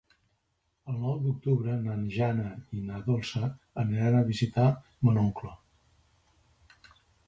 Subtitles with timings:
[0.93, 2.47] El nou d'octubre na Jana
[2.79, 3.53] i na Dolça
[3.87, 4.69] aniran a visitar
[5.07, 5.57] mon oncle.